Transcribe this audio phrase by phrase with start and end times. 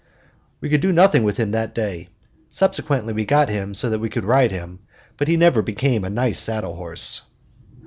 [0.61, 2.09] We could do nothing with him that day;
[2.49, 4.79] subsequently we got him so that we could ride him;
[5.15, 7.21] but he never became a nice saddle horse.